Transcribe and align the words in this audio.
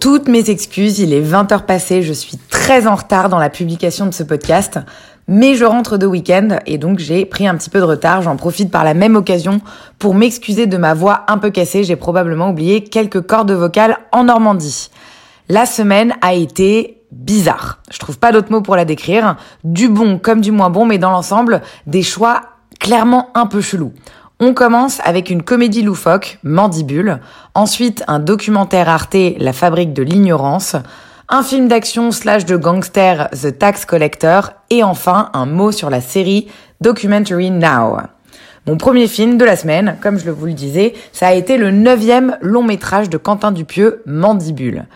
Toutes 0.00 0.28
mes 0.28 0.48
excuses, 0.48 1.00
il 1.00 1.12
est 1.12 1.20
20h 1.20 1.64
passé, 1.64 2.02
je 2.04 2.12
suis 2.12 2.36
très 2.36 2.86
en 2.86 2.94
retard 2.94 3.28
dans 3.28 3.38
la 3.38 3.50
publication 3.50 4.06
de 4.06 4.12
ce 4.12 4.22
podcast, 4.22 4.78
mais 5.26 5.56
je 5.56 5.64
rentre 5.64 5.96
de 5.96 6.06
week-end 6.06 6.60
et 6.66 6.78
donc 6.78 7.00
j'ai 7.00 7.26
pris 7.26 7.48
un 7.48 7.56
petit 7.56 7.68
peu 7.68 7.80
de 7.80 7.84
retard. 7.84 8.22
J'en 8.22 8.36
profite 8.36 8.70
par 8.70 8.84
la 8.84 8.94
même 8.94 9.16
occasion 9.16 9.60
pour 9.98 10.14
m'excuser 10.14 10.66
de 10.66 10.76
ma 10.76 10.94
voix 10.94 11.24
un 11.26 11.38
peu 11.38 11.50
cassée. 11.50 11.82
J'ai 11.82 11.96
probablement 11.96 12.50
oublié 12.50 12.84
quelques 12.84 13.22
cordes 13.22 13.50
vocales 13.50 13.98
en 14.12 14.24
Normandie. 14.24 14.88
La 15.48 15.66
semaine 15.66 16.14
a 16.22 16.32
été 16.32 17.02
bizarre. 17.10 17.80
Je 17.90 17.98
trouve 17.98 18.18
pas 18.18 18.30
d'autres 18.30 18.52
mots 18.52 18.62
pour 18.62 18.76
la 18.76 18.84
décrire. 18.84 19.36
Du 19.64 19.88
bon 19.88 20.18
comme 20.18 20.40
du 20.40 20.52
moins 20.52 20.70
bon, 20.70 20.86
mais 20.86 20.98
dans 20.98 21.10
l'ensemble, 21.10 21.60
des 21.88 22.04
choix 22.04 22.42
clairement 22.78 23.30
un 23.34 23.46
peu 23.46 23.60
chelous. 23.60 23.92
On 24.40 24.54
commence 24.54 25.00
avec 25.02 25.30
une 25.30 25.42
comédie 25.42 25.82
loufoque, 25.82 26.38
Mandibule, 26.44 27.18
ensuite 27.56 28.04
un 28.06 28.20
documentaire 28.20 28.88
Arte, 28.88 29.16
La 29.38 29.52
fabrique 29.52 29.92
de 29.92 30.04
l'ignorance, 30.04 30.76
un 31.28 31.42
film 31.42 31.66
d'action 31.66 32.12
slash 32.12 32.44
de 32.44 32.56
gangster, 32.56 33.30
The 33.30 33.58
Tax 33.58 33.84
Collector, 33.84 34.52
et 34.70 34.84
enfin 34.84 35.30
un 35.32 35.44
mot 35.44 35.72
sur 35.72 35.90
la 35.90 36.00
série 36.00 36.46
Documentary 36.80 37.50
Now. 37.50 37.96
Mon 38.68 38.76
premier 38.76 39.08
film 39.08 39.38
de 39.38 39.44
la 39.44 39.56
semaine, 39.56 39.96
comme 40.00 40.20
je 40.20 40.30
vous 40.30 40.46
le 40.46 40.52
disais, 40.52 40.94
ça 41.12 41.26
a 41.26 41.34
été 41.34 41.56
le 41.56 41.72
neuvième 41.72 42.38
long 42.40 42.62
métrage 42.62 43.10
de 43.10 43.18
Quentin 43.18 43.50
Dupieux, 43.50 44.02
Mandibule. 44.06 44.86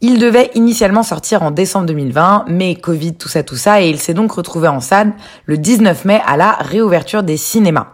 Il 0.00 0.20
devait 0.20 0.52
initialement 0.54 1.02
sortir 1.02 1.42
en 1.42 1.50
décembre 1.50 1.86
2020, 1.86 2.44
mais 2.46 2.76
Covid, 2.76 3.14
tout 3.14 3.28
ça, 3.28 3.42
tout 3.42 3.56
ça, 3.56 3.82
et 3.82 3.88
il 3.88 3.98
s'est 3.98 4.14
donc 4.14 4.30
retrouvé 4.30 4.68
en 4.68 4.80
salle 4.80 5.12
le 5.46 5.58
19 5.58 6.04
mai 6.04 6.20
à 6.24 6.36
la 6.36 6.52
réouverture 6.52 7.24
des 7.24 7.36
cinémas. 7.36 7.88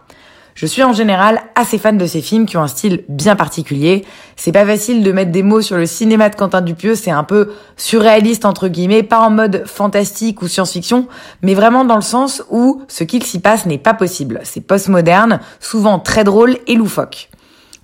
Je 0.59 0.65
suis 0.65 0.83
en 0.83 0.91
général 0.91 1.41
assez 1.55 1.77
fan 1.77 1.97
de 1.97 2.05
ces 2.05 2.19
films 2.19 2.45
qui 2.45 2.57
ont 2.57 2.61
un 2.61 2.67
style 2.67 3.05
bien 3.07 3.37
particulier. 3.37 4.03
C'est 4.35 4.51
pas 4.51 4.65
facile 4.65 5.03
de 5.03 5.11
mettre 5.13 5.31
des 5.31 5.41
mots 5.41 5.61
sur 5.61 5.77
le 5.77 5.85
cinéma 5.85 6.27
de 6.27 6.35
Quentin 6.35 6.59
Dupieux, 6.59 6.95
c'est 6.95 7.11
un 7.11 7.23
peu 7.23 7.53
surréaliste 7.77 8.43
entre 8.43 8.67
guillemets, 8.67 9.01
pas 9.01 9.21
en 9.21 9.29
mode 9.29 9.63
fantastique 9.65 10.41
ou 10.41 10.49
science-fiction, 10.49 11.07
mais 11.43 11.53
vraiment 11.53 11.85
dans 11.85 11.95
le 11.95 12.01
sens 12.01 12.43
où 12.49 12.81
ce 12.89 13.05
qu'il 13.05 13.23
s'y 13.23 13.39
passe 13.39 13.67
n'est 13.67 13.77
pas 13.77 13.93
possible. 13.93 14.41
C'est 14.43 14.59
postmoderne, 14.59 15.39
souvent 15.61 15.97
très 15.97 16.25
drôle 16.25 16.57
et 16.67 16.75
loufoque. 16.75 17.29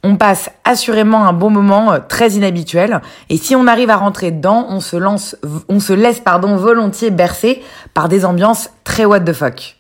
On 0.03 0.17
passe 0.17 0.49
assurément 0.65 1.25
un 1.25 1.31
bon 1.31 1.49
moment 1.49 1.93
euh, 1.93 1.99
très 2.05 2.31
inhabituel 2.31 2.99
et 3.29 3.37
si 3.37 3.55
on 3.55 3.67
arrive 3.67 3.89
à 3.89 3.95
rentrer 3.95 4.31
dedans, 4.31 4.65
on 4.67 4.81
se 4.81 4.97
lance, 4.97 5.37
on 5.69 5.79
se 5.79 5.93
laisse 5.93 6.19
pardon 6.19 6.57
volontiers 6.57 7.09
bercer 7.09 7.63
par 7.93 8.09
des 8.09 8.25
ambiances 8.25 8.69
très 8.83 9.05
what 9.05 9.21
the 9.21 9.31
fuck. 9.31 9.74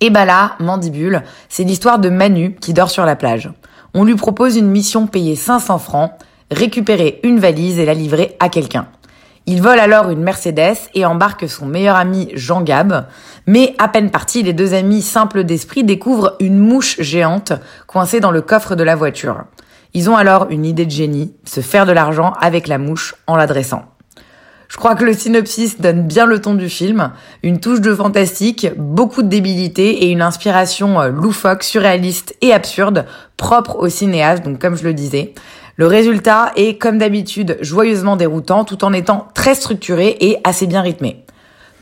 Et 0.00 0.10
bah 0.10 0.24
là, 0.24 0.56
Mandibule, 0.58 1.22
c'est 1.48 1.64
l'histoire 1.64 1.98
de 1.98 2.08
Manu 2.08 2.56
qui 2.56 2.74
dort 2.74 2.90
sur 2.90 3.04
la 3.04 3.16
plage. 3.16 3.50
On 3.94 4.04
lui 4.04 4.16
propose 4.16 4.56
une 4.56 4.68
mission 4.68 5.06
payée 5.06 5.36
500 5.36 5.78
francs, 5.78 6.12
récupérer 6.50 7.20
une 7.22 7.38
valise 7.38 7.78
et 7.78 7.86
la 7.86 7.94
livrer 7.94 8.36
à 8.40 8.48
quelqu'un. 8.48 8.88
Il 9.46 9.60
vole 9.60 9.78
alors 9.78 10.10
une 10.10 10.22
Mercedes 10.22 10.88
et 10.94 11.04
embarque 11.04 11.48
son 11.48 11.66
meilleur 11.66 11.96
ami 11.96 12.30
Jean 12.34 12.62
Gab. 12.62 13.06
Mais 13.46 13.74
à 13.78 13.88
peine 13.88 14.10
parti, 14.10 14.42
les 14.42 14.54
deux 14.54 14.72
amis 14.72 15.02
simples 15.02 15.44
d'esprit 15.44 15.84
découvrent 15.84 16.36
une 16.40 16.58
mouche 16.58 17.00
géante 17.00 17.52
coincée 17.86 18.20
dans 18.20 18.30
le 18.30 18.40
coffre 18.40 18.74
de 18.74 18.82
la 18.82 18.96
voiture. 18.96 19.44
Ils 19.92 20.08
ont 20.08 20.16
alors 20.16 20.46
une 20.50 20.64
idée 20.64 20.86
de 20.86 20.90
génie, 20.90 21.34
se 21.44 21.60
faire 21.60 21.84
de 21.84 21.92
l'argent 21.92 22.32
avec 22.40 22.68
la 22.68 22.78
mouche 22.78 23.14
en 23.26 23.36
l'adressant. 23.36 23.84
Je 24.68 24.76
crois 24.76 24.94
que 24.94 25.04
le 25.04 25.12
synopsis 25.12 25.80
donne 25.80 26.02
bien 26.06 26.26
le 26.26 26.40
ton 26.40 26.54
du 26.54 26.68
film, 26.68 27.12
une 27.42 27.60
touche 27.60 27.80
de 27.80 27.94
fantastique, 27.94 28.68
beaucoup 28.76 29.22
de 29.22 29.28
débilité 29.28 30.04
et 30.04 30.10
une 30.10 30.22
inspiration 30.22 31.00
euh, 31.00 31.08
loufoque, 31.08 31.62
surréaliste 31.62 32.34
et 32.40 32.52
absurde, 32.52 33.06
propre 33.36 33.76
au 33.76 33.88
cinéaste, 33.88 34.44
donc 34.44 34.58
comme 34.58 34.76
je 34.76 34.84
le 34.84 34.94
disais. 34.94 35.34
Le 35.76 35.86
résultat 35.86 36.52
est, 36.56 36.78
comme 36.80 36.98
d'habitude, 36.98 37.58
joyeusement 37.60 38.16
déroutant 38.16 38.64
tout 38.64 38.84
en 38.84 38.92
étant 38.92 39.28
très 39.34 39.54
structuré 39.54 40.16
et 40.20 40.38
assez 40.44 40.66
bien 40.66 40.82
rythmé. 40.82 41.24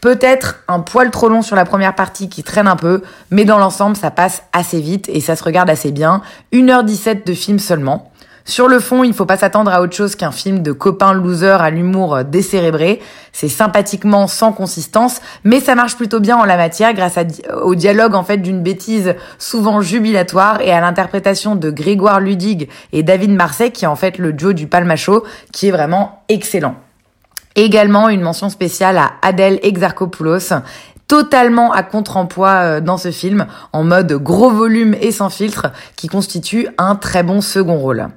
Peut-être 0.00 0.64
un 0.66 0.81
poil 0.81 1.10
trop 1.10 1.28
long 1.28 1.43
sur 1.43 1.54
la 1.54 1.64
première 1.64 1.94
partie 1.94 2.28
qui 2.28 2.43
traîne 2.43 2.66
un 2.66 2.75
peu, 2.75 3.03
mais 3.31 3.44
dans 3.44 3.59
l'ensemble, 3.59 3.97
ça 3.97 4.10
passe 4.10 4.43
assez 4.53 4.81
vite 4.81 5.09
et 5.09 5.20
ça 5.20 5.37
se 5.37 5.44
regarde 5.44 5.70
assez 5.70 5.93
bien. 5.93 6.22
1h17 6.53 7.25
de 7.25 7.34
film 7.34 7.59
seulement. 7.59 8.12
Sur 8.44 8.66
le 8.66 8.80
fond, 8.80 9.04
il 9.04 9.14
faut 9.14 9.26
pas 9.26 9.36
s'attendre 9.36 9.70
à 9.70 9.80
autre 9.80 9.94
chose 9.94 10.16
qu'un 10.16 10.32
film 10.32 10.62
de 10.62 10.72
copains 10.72 11.12
losers 11.12 11.62
à 11.62 11.70
l'humour 11.70 12.25
décérébré. 12.25 13.00
C'est 13.32 13.48
sympathiquement 13.48 14.26
sans 14.26 14.53
consistance, 14.53 15.20
mais 15.44 15.60
ça 15.60 15.75
marche 15.75 15.97
plutôt 15.97 16.19
bien 16.19 16.36
en 16.36 16.44
la 16.44 16.56
matière 16.56 16.92
grâce 16.92 17.19
au 17.62 17.75
dialogue 17.75 18.14
en 18.14 18.25
fait 18.25 18.38
d'une 18.38 18.62
bêtise 18.62 19.14
souvent 19.38 19.81
jubilatoire 19.81 20.60
et 20.60 20.72
à 20.72 20.81
l'interprétation 20.81 21.54
de 21.54 21.70
Grégoire 21.70 22.20
Ludig 22.20 22.69
et 22.92 23.02
David 23.02 23.31
Marseille 23.31 23.70
qui 23.70 23.84
est 23.84 23.88
en 23.88 23.97
fait 23.97 24.19
le 24.19 24.32
duo 24.32 24.52
du 24.52 24.66
Palmacho 24.66 25.25
qui 25.52 25.69
est 25.69 25.72
vraiment 25.72 26.25
excellent. 26.28 26.75
Également 27.54 28.08
une 28.08 28.22
mention 28.22 28.48
spéciale 28.48 28.98
à 28.98 29.12
Adèle 29.22 29.60
Exarchopoulos 29.62 30.54
totalement 31.06 31.72
à 31.72 31.82
contre-emploi 31.82 32.81
dans 32.81 32.97
ce 32.97 33.10
film, 33.10 33.47
en 33.75 33.84
mode 33.84 34.14
gros 34.14 34.50
volume 34.50 34.94
et 34.98 35.12
sans 35.12 35.28
filtre, 35.28 35.66
qui 35.94 36.08
constitue 36.08 36.69
un 36.78 36.97
très 36.97 37.22
bon 37.22 37.42
second 37.42 37.76
rôle. 37.76 38.08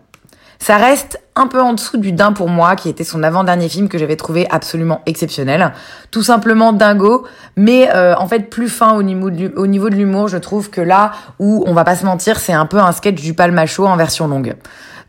Ça 0.60 0.78
reste 0.78 1.22
un 1.36 1.48
peu 1.48 1.62
en 1.62 1.74
dessous 1.74 1.98
du 1.98 2.12
Dain 2.12 2.32
pour 2.32 2.50
moi, 2.50 2.76
qui 2.76 2.90
était 2.90 3.04
son 3.04 3.24
avant-dernier 3.24 3.70
film 3.70 3.90
que 3.90 3.98
j'avais 3.98 4.16
trouvé 4.16 4.48
absolument 4.50 5.02
exceptionnel. 5.06 5.74
Tout 6.12 6.24
simplement 6.24 6.74
dingo, 6.74 7.26
mais 7.58 7.90
euh, 7.94 8.16
en 8.18 8.28
fait 8.28 8.50
plus 8.50 8.70
fin 8.70 8.94
au 8.94 9.04
niveau 9.04 9.30
de, 9.30 9.96
l'humour. 9.96 10.28
Je 10.28 10.38
trouve 10.38 10.70
que 10.70 10.82
là 10.82 11.12
où, 11.40 11.64
on 11.68 11.74
va 11.74 11.84
pas 11.84 11.96
se 11.96 12.06
mentir, 12.06 12.40
c'est 12.40 12.54
un 12.54 12.66
peu 12.66 12.80
un 12.80 12.92
sketch 12.92 13.22
du 13.22 13.34
Palmacho 13.34 13.86
en 13.86 13.98
version 13.98 14.28
longue. 14.28 14.56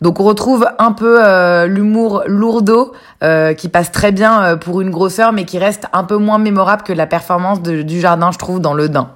Donc 0.01 0.21
on 0.21 0.25
retrouve 0.25 0.69
un 0.79 0.93
peu 0.93 1.25
euh, 1.25 1.67
l'humour 1.67 2.23
lourdeau 2.27 2.93
euh, 3.23 3.55
qui 3.55 3.69
passe 3.69 3.91
très 3.91 4.13
bien 4.13 4.43
euh, 4.43 4.57
pour 4.57 4.81
une 4.81 4.91
grosseur, 4.91 5.33
mais 5.33 5.45
qui 5.45 5.59
reste 5.59 5.87
un 5.93 6.05
peu 6.05 6.17
moins 6.17 6.39
mémorable 6.39 6.83
que 6.83 6.93
la 6.93 7.07
performance 7.07 7.63
du 7.63 8.01
jardin, 8.01 8.31
je 8.31 8.39
trouve, 8.39 8.61
dans 8.61 8.75
le 8.75 8.89
Dain. 8.89 9.11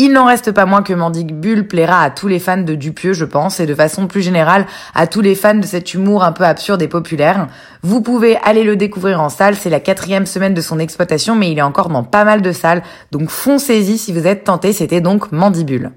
Il 0.00 0.12
n'en 0.12 0.26
reste 0.26 0.52
pas 0.52 0.64
moins 0.64 0.84
que 0.84 0.92
Mandibule 0.92 1.66
plaira 1.66 2.02
à 2.02 2.10
tous 2.10 2.28
les 2.28 2.38
fans 2.38 2.62
de 2.62 2.76
Dupieux, 2.76 3.14
je 3.14 3.24
pense, 3.24 3.58
et 3.58 3.66
de 3.66 3.74
façon 3.74 4.06
plus 4.06 4.22
générale 4.22 4.64
à 4.94 5.08
tous 5.08 5.20
les 5.20 5.34
fans 5.34 5.56
de 5.56 5.66
cet 5.66 5.92
humour 5.92 6.22
un 6.22 6.30
peu 6.30 6.44
absurde 6.44 6.80
et 6.82 6.86
populaire. 6.86 7.48
Vous 7.82 8.00
pouvez 8.00 8.36
aller 8.44 8.62
le 8.62 8.76
découvrir 8.76 9.20
en 9.20 9.28
salle, 9.28 9.56
c'est 9.56 9.70
la 9.70 9.80
quatrième 9.80 10.24
semaine 10.24 10.54
de 10.54 10.60
son 10.60 10.78
exploitation, 10.78 11.34
mais 11.34 11.50
il 11.50 11.58
est 11.58 11.62
encore 11.62 11.88
dans 11.88 12.04
pas 12.04 12.22
mal 12.22 12.42
de 12.42 12.52
salles, 12.52 12.84
donc 13.10 13.28
foncez-y 13.28 13.98
si 13.98 14.12
vous 14.12 14.28
êtes 14.28 14.44
tenté, 14.44 14.72
c'était 14.72 15.00
donc 15.00 15.32
Mandibule. 15.32 15.90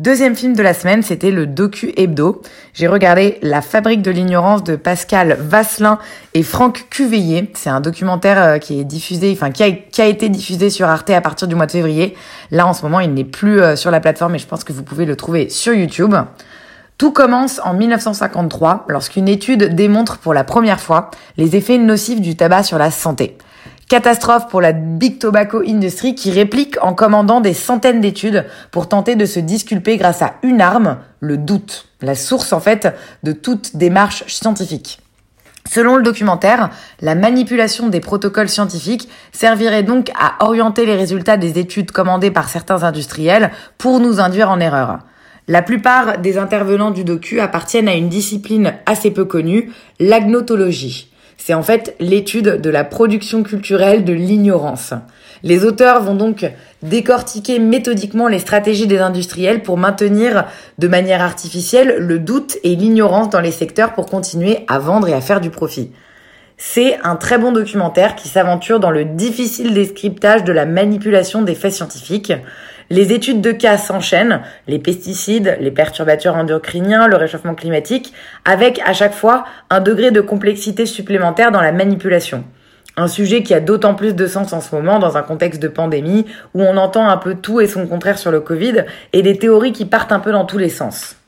Deuxième 0.00 0.34
film 0.34 0.56
de 0.56 0.62
la 0.62 0.72
semaine, 0.72 1.02
c'était 1.02 1.30
le 1.30 1.46
docu 1.46 1.92
hebdo. 1.94 2.40
J'ai 2.72 2.88
regardé 2.88 3.36
La 3.42 3.60
fabrique 3.60 4.00
de 4.00 4.10
l'ignorance 4.10 4.64
de 4.64 4.74
Pascal 4.74 5.36
Vasselin 5.38 5.98
et 6.32 6.42
Franck 6.42 6.86
Cuveillé. 6.88 7.50
C'est 7.52 7.68
un 7.68 7.82
documentaire 7.82 8.58
qui 8.60 8.80
est 8.80 8.84
diffusé, 8.84 9.30
enfin 9.30 9.50
qui 9.50 9.62
a, 9.62 10.06
été 10.06 10.30
diffusé 10.30 10.70
sur 10.70 10.88
Arte 10.88 11.10
à 11.10 11.20
partir 11.20 11.48
du 11.48 11.54
mois 11.54 11.66
de 11.66 11.72
février. 11.72 12.16
Là, 12.50 12.66
en 12.66 12.72
ce 12.72 12.80
moment, 12.80 13.00
il 13.00 13.12
n'est 13.12 13.24
plus 13.24 13.60
sur 13.76 13.90
la 13.90 14.00
plateforme, 14.00 14.32
mais 14.32 14.38
je 14.38 14.46
pense 14.46 14.64
que 14.64 14.72
vous 14.72 14.84
pouvez 14.84 15.04
le 15.04 15.16
trouver 15.16 15.50
sur 15.50 15.74
YouTube. 15.74 16.14
Tout 16.96 17.12
commence 17.12 17.60
en 17.62 17.74
1953, 17.74 18.86
lorsqu'une 18.88 19.28
étude 19.28 19.74
démontre 19.74 20.16
pour 20.16 20.32
la 20.32 20.44
première 20.44 20.80
fois 20.80 21.10
les 21.36 21.56
effets 21.56 21.76
nocifs 21.76 22.22
du 22.22 22.36
tabac 22.36 22.62
sur 22.62 22.78
la 22.78 22.90
santé. 22.90 23.36
Catastrophe 23.90 24.46
pour 24.46 24.60
la 24.60 24.70
Big 24.70 25.18
Tobacco 25.18 25.64
Industry 25.66 26.14
qui 26.14 26.30
réplique 26.30 26.76
en 26.80 26.94
commandant 26.94 27.40
des 27.40 27.54
centaines 27.54 28.00
d'études 28.00 28.46
pour 28.70 28.88
tenter 28.88 29.16
de 29.16 29.26
se 29.26 29.40
disculper 29.40 29.96
grâce 29.96 30.22
à 30.22 30.34
une 30.44 30.60
arme, 30.60 30.98
le 31.18 31.36
doute, 31.36 31.88
la 32.00 32.14
source 32.14 32.52
en 32.52 32.60
fait 32.60 32.94
de 33.24 33.32
toute 33.32 33.74
démarche 33.74 34.22
scientifique. 34.28 35.00
Selon 35.68 35.96
le 35.96 36.04
documentaire, 36.04 36.70
la 37.00 37.16
manipulation 37.16 37.88
des 37.88 37.98
protocoles 37.98 38.48
scientifiques 38.48 39.08
servirait 39.32 39.82
donc 39.82 40.12
à 40.16 40.44
orienter 40.44 40.86
les 40.86 40.94
résultats 40.94 41.36
des 41.36 41.58
études 41.58 41.90
commandées 41.90 42.30
par 42.30 42.48
certains 42.48 42.84
industriels 42.84 43.50
pour 43.76 43.98
nous 43.98 44.20
induire 44.20 44.50
en 44.50 44.60
erreur. 44.60 45.00
La 45.48 45.62
plupart 45.62 46.18
des 46.18 46.38
intervenants 46.38 46.92
du 46.92 47.02
docu 47.02 47.40
appartiennent 47.40 47.88
à 47.88 47.94
une 47.94 48.08
discipline 48.08 48.74
assez 48.86 49.10
peu 49.10 49.24
connue, 49.24 49.72
l'agnotologie. 49.98 51.09
C'est 51.42 51.54
en 51.54 51.62
fait 51.62 51.96
l'étude 52.00 52.60
de 52.60 52.68
la 52.68 52.84
production 52.84 53.42
culturelle 53.42 54.04
de 54.04 54.12
l'ignorance. 54.12 54.92
Les 55.42 55.64
auteurs 55.64 56.02
vont 56.02 56.14
donc 56.14 56.44
décortiquer 56.82 57.58
méthodiquement 57.58 58.28
les 58.28 58.38
stratégies 58.38 58.86
des 58.86 58.98
industriels 58.98 59.62
pour 59.62 59.78
maintenir 59.78 60.44
de 60.78 60.86
manière 60.86 61.22
artificielle 61.22 61.96
le 61.98 62.18
doute 62.18 62.58
et 62.62 62.76
l'ignorance 62.76 63.30
dans 63.30 63.40
les 63.40 63.52
secteurs 63.52 63.94
pour 63.94 64.04
continuer 64.04 64.66
à 64.68 64.78
vendre 64.78 65.08
et 65.08 65.14
à 65.14 65.22
faire 65.22 65.40
du 65.40 65.48
profit. 65.48 65.92
C'est 66.58 66.98
un 67.04 67.16
très 67.16 67.38
bon 67.38 67.52
documentaire 67.52 68.16
qui 68.16 68.28
s'aventure 68.28 68.78
dans 68.78 68.90
le 68.90 69.06
difficile 69.06 69.72
descriptage 69.72 70.44
de 70.44 70.52
la 70.52 70.66
manipulation 70.66 71.40
des 71.40 71.54
faits 71.54 71.72
scientifiques. 71.72 72.34
Les 72.92 73.12
études 73.12 73.40
de 73.40 73.52
cas 73.52 73.78
s'enchaînent, 73.78 74.40
les 74.66 74.80
pesticides, 74.80 75.56
les 75.60 75.70
perturbateurs 75.70 76.34
endocriniens, 76.34 77.06
le 77.06 77.14
réchauffement 77.14 77.54
climatique, 77.54 78.12
avec 78.44 78.80
à 78.84 78.92
chaque 78.92 79.14
fois 79.14 79.44
un 79.70 79.78
degré 79.78 80.10
de 80.10 80.20
complexité 80.20 80.86
supplémentaire 80.86 81.52
dans 81.52 81.60
la 81.60 81.70
manipulation. 81.70 82.42
Un 82.96 83.06
sujet 83.06 83.44
qui 83.44 83.54
a 83.54 83.60
d'autant 83.60 83.94
plus 83.94 84.16
de 84.16 84.26
sens 84.26 84.52
en 84.52 84.60
ce 84.60 84.74
moment 84.74 84.98
dans 84.98 85.16
un 85.16 85.22
contexte 85.22 85.62
de 85.62 85.68
pandémie 85.68 86.26
où 86.54 86.62
on 86.64 86.76
entend 86.76 87.08
un 87.08 87.16
peu 87.16 87.36
tout 87.36 87.60
et 87.60 87.68
son 87.68 87.86
contraire 87.86 88.18
sur 88.18 88.32
le 88.32 88.40
Covid 88.40 88.84
et 89.12 89.22
des 89.22 89.38
théories 89.38 89.72
qui 89.72 89.84
partent 89.84 90.10
un 90.10 90.18
peu 90.18 90.32
dans 90.32 90.44
tous 90.44 90.58
les 90.58 90.68
sens. 90.68 91.19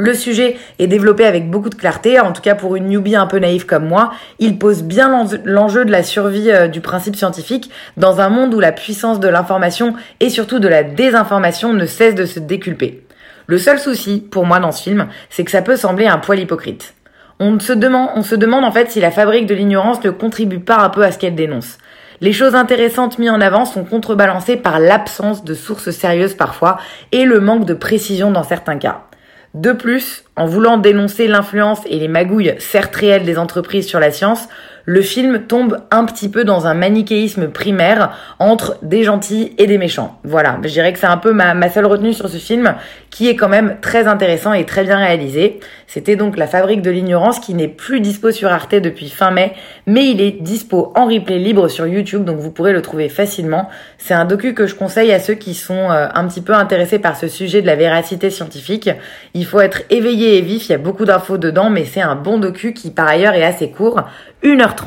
Le 0.00 0.14
sujet 0.14 0.56
est 0.78 0.86
développé 0.86 1.24
avec 1.24 1.50
beaucoup 1.50 1.70
de 1.70 1.74
clarté, 1.74 2.20
en 2.20 2.32
tout 2.32 2.40
cas 2.40 2.54
pour 2.54 2.76
une 2.76 2.86
newbie 2.86 3.16
un 3.16 3.26
peu 3.26 3.40
naïve 3.40 3.66
comme 3.66 3.88
moi, 3.88 4.12
il 4.38 4.56
pose 4.56 4.84
bien 4.84 5.26
l'enjeu 5.44 5.84
de 5.84 5.90
la 5.90 6.04
survie 6.04 6.52
euh, 6.52 6.68
du 6.68 6.80
principe 6.80 7.16
scientifique 7.16 7.68
dans 7.96 8.20
un 8.20 8.28
monde 8.28 8.54
où 8.54 8.60
la 8.60 8.70
puissance 8.70 9.18
de 9.18 9.26
l'information 9.26 9.94
et 10.20 10.30
surtout 10.30 10.60
de 10.60 10.68
la 10.68 10.84
désinformation 10.84 11.72
ne 11.72 11.84
cesse 11.84 12.14
de 12.14 12.26
se 12.26 12.38
déculper. 12.38 13.02
Le 13.48 13.58
seul 13.58 13.80
souci, 13.80 14.20
pour 14.30 14.46
moi 14.46 14.60
dans 14.60 14.70
ce 14.70 14.84
film, 14.84 15.08
c'est 15.30 15.42
que 15.42 15.50
ça 15.50 15.62
peut 15.62 15.74
sembler 15.74 16.06
un 16.06 16.18
poil 16.18 16.38
hypocrite. 16.38 16.94
On 17.40 17.58
se 17.58 17.72
demande, 17.72 18.10
on 18.14 18.22
se 18.22 18.36
demande 18.36 18.64
en 18.64 18.70
fait 18.70 18.92
si 18.92 19.00
la 19.00 19.10
fabrique 19.10 19.46
de 19.46 19.54
l'ignorance 19.56 20.04
ne 20.04 20.10
contribue 20.10 20.60
pas 20.60 20.78
un 20.78 20.90
peu 20.90 21.02
à 21.02 21.10
ce 21.10 21.18
qu'elle 21.18 21.34
dénonce. 21.34 21.76
Les 22.20 22.32
choses 22.32 22.54
intéressantes 22.54 23.18
mises 23.18 23.30
en 23.30 23.40
avant 23.40 23.64
sont 23.64 23.82
contrebalancées 23.82 24.58
par 24.58 24.78
l'absence 24.78 25.42
de 25.42 25.54
sources 25.54 25.90
sérieuses 25.90 26.34
parfois 26.34 26.78
et 27.10 27.24
le 27.24 27.40
manque 27.40 27.64
de 27.64 27.74
précision 27.74 28.30
dans 28.30 28.44
certains 28.44 28.78
cas. 28.78 29.07
De 29.54 29.72
plus, 29.72 30.24
en 30.36 30.46
voulant 30.46 30.76
dénoncer 30.76 31.26
l'influence 31.26 31.80
et 31.86 31.98
les 31.98 32.08
magouilles 32.08 32.54
certes 32.58 32.94
réelles 32.94 33.24
des 33.24 33.38
entreprises 33.38 33.86
sur 33.86 33.98
la 33.98 34.10
science, 34.10 34.48
le 34.88 35.02
film 35.02 35.40
tombe 35.46 35.82
un 35.90 36.06
petit 36.06 36.30
peu 36.30 36.44
dans 36.44 36.66
un 36.66 36.72
manichéisme 36.72 37.48
primaire 37.48 38.16
entre 38.38 38.78
des 38.80 39.02
gentils 39.02 39.52
et 39.58 39.66
des 39.66 39.76
méchants. 39.76 40.18
Voilà, 40.24 40.58
je 40.62 40.68
dirais 40.70 40.94
que 40.94 40.98
c'est 40.98 41.04
un 41.04 41.18
peu 41.18 41.34
ma, 41.34 41.68
seule 41.68 41.84
retenue 41.84 42.14
sur 42.14 42.30
ce 42.30 42.38
film, 42.38 42.74
qui 43.10 43.28
est 43.28 43.36
quand 43.36 43.50
même 43.50 43.76
très 43.82 44.06
intéressant 44.06 44.54
et 44.54 44.64
très 44.64 44.84
bien 44.84 44.96
réalisé. 44.96 45.60
C'était 45.86 46.16
donc 46.16 46.38
La 46.38 46.46
Fabrique 46.46 46.80
de 46.80 46.90
l'ignorance, 46.90 47.38
qui 47.38 47.52
n'est 47.52 47.68
plus 47.68 48.00
dispo 48.00 48.30
sur 48.30 48.50
Arte 48.50 48.76
depuis 48.76 49.10
fin 49.10 49.30
mai, 49.30 49.52
mais 49.86 50.08
il 50.08 50.22
est 50.22 50.40
dispo 50.40 50.90
en 50.94 51.04
replay 51.04 51.38
libre 51.38 51.68
sur 51.68 51.86
YouTube, 51.86 52.24
donc 52.24 52.38
vous 52.38 52.50
pourrez 52.50 52.72
le 52.72 52.80
trouver 52.80 53.10
facilement. 53.10 53.68
C'est 53.98 54.14
un 54.14 54.24
docu 54.24 54.54
que 54.54 54.66
je 54.66 54.74
conseille 54.74 55.12
à 55.12 55.20
ceux 55.20 55.34
qui 55.34 55.52
sont 55.52 55.90
euh, 55.90 56.06
un 56.14 56.26
petit 56.26 56.40
peu 56.40 56.54
intéressés 56.54 56.98
par 56.98 57.18
ce 57.18 57.28
sujet 57.28 57.60
de 57.60 57.66
la 57.66 57.76
véracité 57.76 58.30
scientifique. 58.30 58.88
Il 59.34 59.44
faut 59.44 59.60
être 59.60 59.82
éveillé 59.90 60.38
et 60.38 60.40
vif, 60.40 60.70
il 60.70 60.72
y 60.72 60.74
a 60.74 60.78
beaucoup 60.78 61.04
d'infos 61.04 61.36
dedans, 61.36 61.68
mais 61.68 61.84
c'est 61.84 62.00
un 62.00 62.14
bon 62.14 62.38
docu 62.38 62.72
qui 62.72 62.90
par 62.90 63.06
ailleurs 63.06 63.34
est 63.34 63.44
assez 63.44 63.70
court. 63.70 64.00
1h30. 64.42 64.77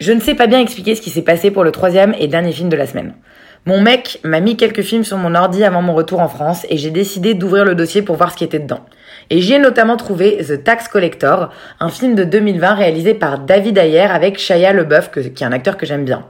Je 0.00 0.12
ne 0.12 0.20
sais 0.20 0.34
pas 0.34 0.46
bien 0.46 0.60
expliquer 0.60 0.94
ce 0.94 1.00
qui 1.00 1.10
s'est 1.10 1.22
passé 1.22 1.50
pour 1.50 1.64
le 1.64 1.70
troisième 1.70 2.14
et 2.18 2.26
dernier 2.26 2.52
film 2.52 2.68
de 2.68 2.76
la 2.76 2.86
semaine. 2.86 3.14
Mon 3.64 3.80
mec 3.80 4.18
m'a 4.24 4.40
mis 4.40 4.56
quelques 4.56 4.82
films 4.82 5.04
sur 5.04 5.16
mon 5.16 5.36
ordi 5.36 5.62
avant 5.62 5.82
mon 5.82 5.94
retour 5.94 6.18
en 6.18 6.26
France 6.26 6.66
et 6.68 6.76
j'ai 6.76 6.90
décidé 6.90 7.34
d'ouvrir 7.34 7.64
le 7.64 7.76
dossier 7.76 8.02
pour 8.02 8.16
voir 8.16 8.32
ce 8.32 8.36
qui 8.36 8.42
était 8.42 8.58
dedans. 8.58 8.80
Et 9.30 9.40
j'y 9.40 9.54
ai 9.54 9.60
notamment 9.60 9.96
trouvé 9.96 10.38
The 10.38 10.64
Tax 10.64 10.88
Collector, 10.88 11.50
un 11.78 11.88
film 11.88 12.16
de 12.16 12.24
2020 12.24 12.74
réalisé 12.74 13.14
par 13.14 13.38
David 13.38 13.78
Ayer 13.78 14.00
avec 14.00 14.38
Shia 14.38 14.72
LeBeouf, 14.72 15.12
qui 15.12 15.20
est 15.20 15.46
un 15.46 15.52
acteur 15.52 15.76
que 15.76 15.86
j'aime 15.86 16.04
bien. 16.04 16.26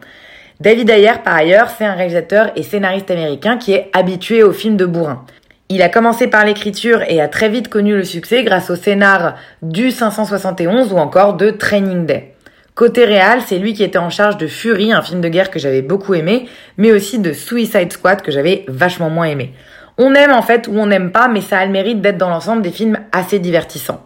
David 0.61 0.91
Ayer, 0.91 1.15
par 1.25 1.35
ailleurs, 1.35 1.71
c'est 1.71 1.87
un 1.87 1.95
réalisateur 1.95 2.53
et 2.55 2.63
scénariste 2.63 3.11
américain 3.11 3.57
qui 3.57 3.73
est 3.73 3.91
habitué 3.95 4.43
aux 4.43 4.53
films 4.53 4.77
de 4.77 4.85
bourrin. 4.85 5.25
Il 5.69 5.81
a 5.81 5.89
commencé 5.89 6.27
par 6.27 6.45
l'écriture 6.45 7.03
et 7.09 7.21
a 7.21 7.29
très 7.29 7.49
vite 7.49 7.69
connu 7.69 7.97
le 7.97 8.05
succès 8.05 8.45
grâce 8.45 8.71
au 8.71 8.77
scénar 8.77 9.37
du 9.63 9.91
571 9.91 10.93
ou 10.93 10.99
encore 10.99 11.35
de 11.35 11.51
Training 11.51 12.05
Day. 12.05 12.35
Côté 12.75 13.05
réal, 13.05 13.41
c'est 13.47 13.59
lui 13.59 13.75
qui 13.75 13.83
était 13.83 13.99
en 13.99 14.11
charge 14.11 14.39
de 14.39 14.47
Fury, 14.47 14.93
un 14.93 15.03
film 15.03 15.21
de 15.21 15.29
guerre 15.29 15.51
que 15.51 15.59
j'avais 15.59 15.83
beaucoup 15.83 16.15
aimé, 16.15 16.49
mais 16.79 16.91
aussi 16.91 17.19
de 17.19 17.33
Suicide 17.33 17.93
Squad 17.93 18.23
que 18.23 18.33
j'avais 18.33 18.65
vachement 18.67 19.11
moins 19.11 19.27
aimé. 19.27 19.53
On 19.99 20.15
aime 20.15 20.33
en 20.33 20.43
fait 20.43 20.69
ou 20.69 20.79
on 20.79 20.87
n'aime 20.87 21.13
pas, 21.13 21.29
mais 21.29 21.43
ça 21.43 21.59
a 21.59 21.67
le 21.67 21.73
mérite 21.73 22.01
d'être 22.01 22.17
dans 22.17 22.31
l'ensemble 22.31 22.63
des 22.63 22.71
films 22.71 22.99
assez 23.13 23.39
divertissants. 23.39 24.03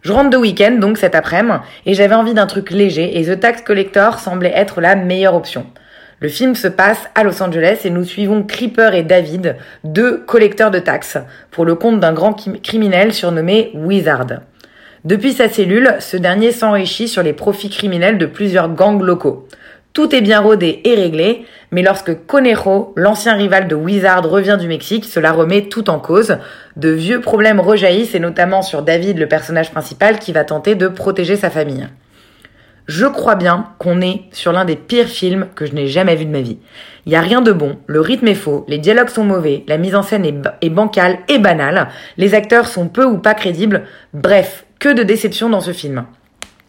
Je 0.00 0.12
rentre 0.12 0.30
de 0.30 0.36
week-end, 0.36 0.76
donc 0.80 0.98
cet 0.98 1.14
après-midi, 1.14 1.58
et 1.86 1.94
j'avais 1.94 2.14
envie 2.14 2.34
d'un 2.34 2.46
truc 2.46 2.70
léger, 2.70 3.18
et 3.18 3.24
The 3.24 3.40
Tax 3.40 3.62
Collector 3.62 4.18
semblait 4.18 4.52
être 4.54 4.80
la 4.80 4.96
meilleure 4.96 5.34
option. 5.34 5.66
Le 6.24 6.30
film 6.30 6.54
se 6.54 6.68
passe 6.68 7.10
à 7.14 7.22
Los 7.22 7.42
Angeles 7.42 7.80
et 7.84 7.90
nous 7.90 8.02
suivons 8.02 8.44
Creeper 8.44 8.94
et 8.94 9.02
David, 9.02 9.56
deux 9.84 10.16
collecteurs 10.24 10.70
de 10.70 10.78
taxes, 10.78 11.18
pour 11.50 11.66
le 11.66 11.74
compte 11.74 12.00
d'un 12.00 12.14
grand 12.14 12.32
criminel 12.62 13.12
surnommé 13.12 13.72
Wizard. 13.74 14.28
Depuis 15.04 15.34
sa 15.34 15.50
cellule, 15.50 15.96
ce 16.00 16.16
dernier 16.16 16.50
s'enrichit 16.50 17.08
sur 17.08 17.22
les 17.22 17.34
profits 17.34 17.68
criminels 17.68 18.16
de 18.16 18.24
plusieurs 18.24 18.70
gangs 18.70 19.02
locaux. 19.02 19.46
Tout 19.92 20.14
est 20.14 20.22
bien 20.22 20.40
rodé 20.40 20.80
et 20.84 20.94
réglé, 20.94 21.44
mais 21.70 21.82
lorsque 21.82 22.24
Conejo, 22.24 22.94
l'ancien 22.96 23.34
rival 23.34 23.68
de 23.68 23.74
Wizard, 23.74 24.26
revient 24.26 24.56
du 24.58 24.66
Mexique, 24.66 25.04
cela 25.04 25.30
remet 25.30 25.68
tout 25.68 25.90
en 25.90 25.98
cause. 25.98 26.38
De 26.76 26.88
vieux 26.88 27.20
problèmes 27.20 27.60
rejaillissent 27.60 28.14
et 28.14 28.18
notamment 28.18 28.62
sur 28.62 28.80
David, 28.80 29.18
le 29.18 29.28
personnage 29.28 29.72
principal, 29.72 30.18
qui 30.18 30.32
va 30.32 30.44
tenter 30.44 30.74
de 30.74 30.88
protéger 30.88 31.36
sa 31.36 31.50
famille. 31.50 31.86
Je 32.86 33.06
crois 33.06 33.34
bien 33.34 33.68
qu'on 33.78 34.02
est 34.02 34.24
sur 34.32 34.52
l'un 34.52 34.66
des 34.66 34.76
pires 34.76 35.08
films 35.08 35.48
que 35.54 35.64
je 35.64 35.72
n'ai 35.72 35.86
jamais 35.86 36.16
vu 36.16 36.26
de 36.26 36.30
ma 36.30 36.42
vie. 36.42 36.58
Il 37.06 37.12
y 37.12 37.16
a 37.16 37.20
rien 37.20 37.40
de 37.40 37.52
bon, 37.52 37.78
le 37.86 38.00
rythme 38.00 38.28
est 38.28 38.34
faux, 38.34 38.66
les 38.68 38.78
dialogues 38.78 39.08
sont 39.08 39.24
mauvais, 39.24 39.64
la 39.68 39.78
mise 39.78 39.94
en 39.94 40.02
scène 40.02 40.26
est, 40.26 40.34
est 40.60 40.70
bancale 40.70 41.18
et 41.28 41.38
banale, 41.38 41.88
les 42.18 42.34
acteurs 42.34 42.68
sont 42.68 42.88
peu 42.88 43.04
ou 43.04 43.16
pas 43.16 43.34
crédibles, 43.34 43.84
bref, 44.12 44.66
que 44.78 44.92
de 44.92 45.02
déception 45.02 45.48
dans 45.48 45.62
ce 45.62 45.72
film. 45.72 46.04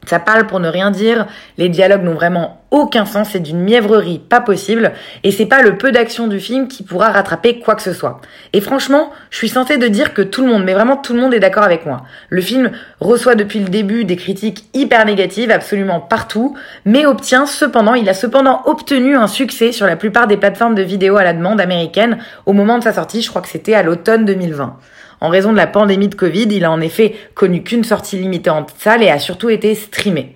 Ça 0.05 0.19
parle 0.19 0.47
pour 0.47 0.59
ne 0.59 0.69
rien 0.69 0.91
dire, 0.91 1.27
les 1.57 1.69
dialogues 1.69 2.03
n'ont 2.03 2.13
vraiment 2.13 2.61
aucun 2.71 3.05
sens, 3.05 3.29
c'est 3.31 3.39
d'une 3.39 3.61
mièvrerie 3.61 4.19
pas 4.19 4.41
possible, 4.41 4.91
et 5.23 5.31
c'est 5.31 5.45
pas 5.45 5.61
le 5.61 5.77
peu 5.77 5.91
d'action 5.91 6.27
du 6.27 6.39
film 6.39 6.67
qui 6.67 6.83
pourra 6.83 7.09
rattraper 7.09 7.59
quoi 7.59 7.75
que 7.75 7.81
ce 7.81 7.93
soit. 7.93 8.19
Et 8.53 8.59
franchement, 8.59 9.11
je 9.29 9.37
suis 9.37 9.49
censée 9.49 9.77
de 9.77 9.87
dire 9.87 10.13
que 10.13 10.21
tout 10.21 10.41
le 10.41 10.47
monde, 10.47 10.63
mais 10.65 10.73
vraiment 10.73 10.97
tout 10.97 11.13
le 11.13 11.21
monde 11.21 11.33
est 11.33 11.39
d'accord 11.39 11.63
avec 11.63 11.85
moi. 11.85 12.03
Le 12.29 12.41
film 12.41 12.71
reçoit 12.99 13.35
depuis 13.35 13.59
le 13.59 13.69
début 13.69 14.03
des 14.03 14.17
critiques 14.17 14.65
hyper 14.73 15.05
négatives 15.05 15.51
absolument 15.51 16.01
partout, 16.01 16.55
mais 16.83 17.05
obtient 17.05 17.45
cependant, 17.45 17.93
il 17.93 18.09
a 18.09 18.13
cependant 18.13 18.61
obtenu 18.65 19.15
un 19.15 19.27
succès 19.27 19.71
sur 19.71 19.85
la 19.85 19.95
plupart 19.95 20.27
des 20.27 20.37
plateformes 20.37 20.75
de 20.75 20.83
vidéos 20.83 21.17
à 21.17 21.23
la 21.23 21.33
demande 21.33 21.61
américaines 21.61 22.17
au 22.45 22.53
moment 22.53 22.77
de 22.77 22.83
sa 22.83 22.93
sortie, 22.93 23.21
je 23.21 23.29
crois 23.29 23.41
que 23.41 23.49
c'était 23.49 23.73
à 23.73 23.83
l'automne 23.83 24.25
2020. 24.25 24.77
En 25.21 25.29
raison 25.29 25.51
de 25.51 25.57
la 25.57 25.67
pandémie 25.67 26.07
de 26.07 26.15
Covid, 26.15 26.47
il 26.51 26.65
a 26.65 26.71
en 26.71 26.81
effet 26.81 27.15
connu 27.33 27.63
qu'une 27.63 27.83
sortie 27.83 28.17
limitée 28.17 28.49
en 28.49 28.65
salle 28.77 29.03
et 29.03 29.09
a 29.09 29.19
surtout 29.19 29.49
été 29.49 29.75
streamé. 29.75 30.35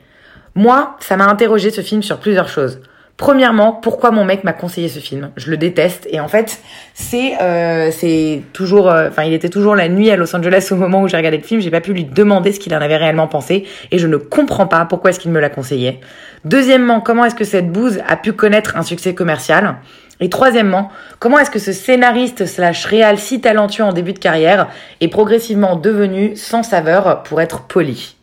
Moi, 0.56 0.96
ça 1.00 1.18
m'a 1.18 1.28
interrogé 1.28 1.72
ce 1.72 1.82
film 1.82 2.04
sur 2.04 2.20
plusieurs 2.20 2.50
choses. 2.50 2.82
Premièrement, 3.20 3.74
pourquoi 3.74 4.12
mon 4.12 4.24
mec 4.24 4.46
m'a 4.46 4.54
conseillé 4.54 4.88
ce 4.88 5.00
film? 5.00 5.32
Je 5.36 5.52
le 5.52 5.58
déteste 5.58 6.08
et 6.10 6.22
en 6.22 6.30
fait, 6.30 6.60
c'est 6.94 7.34
euh, 7.42 7.92
c'est 7.92 8.44
toujours, 8.54 8.90
euh, 8.90 9.10
enfin, 9.10 9.24
il 9.24 9.34
était 9.34 9.50
toujours 9.50 9.76
la 9.76 9.90
nuit 9.90 10.10
à 10.10 10.16
Los 10.16 10.34
Angeles 10.34 10.70
au 10.72 10.76
moment 10.76 11.02
où 11.02 11.10
j'ai 11.10 11.18
regardé 11.18 11.36
le 11.36 11.44
film. 11.44 11.60
J'ai 11.60 11.70
pas 11.70 11.82
pu 11.82 11.92
lui 11.92 12.06
demander 12.06 12.54
ce 12.54 12.62
qu'il 12.62 12.74
en 12.74 12.80
avait 12.80 12.96
réellement 12.96 13.28
pensé 13.28 13.66
et 13.92 13.98
je 13.98 14.08
ne 14.08 14.16
comprends 14.16 14.68
pas 14.68 14.86
pourquoi 14.86 15.10
est-ce 15.10 15.20
qu'il 15.20 15.32
me 15.32 15.42
l'a 15.42 15.50
conseillé. 15.50 16.00
Deuxièmement, 16.46 17.02
comment 17.02 17.26
est-ce 17.26 17.36
que 17.36 17.44
cette 17.44 17.70
bouse 17.70 18.00
a 18.08 18.16
pu 18.16 18.32
connaître 18.32 18.78
un 18.78 18.84
succès 18.84 19.14
commercial? 19.14 19.76
Et 20.20 20.30
troisièmement, 20.30 20.92
comment 21.20 21.40
est-ce 21.40 21.52
que 21.52 21.60
ce 21.60 21.72
scénariste 21.72 22.46
slash 22.46 22.86
réal 22.86 23.18
si 23.18 23.40
talentueux 23.40 23.84
en 23.84 23.94
début 23.94 24.14
de 24.14 24.20
carrière 24.20 24.68
est 25.00 25.08
progressivement 25.08 25.76
devenu 25.76 26.36
sans 26.36 26.64
saveur 26.64 27.24
pour 27.24 27.40
être 27.42 27.62
poli? 27.62 28.16